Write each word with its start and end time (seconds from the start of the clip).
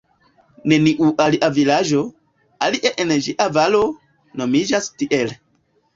Neniu 0.71 1.09
alia 1.25 1.49
vilaĝo, 1.57 2.01
alie 2.69 2.93
en 3.05 3.13
ĝia 3.27 3.49
valo, 3.59 3.83
nomiĝas 4.43 4.93
tiel. 5.03 5.37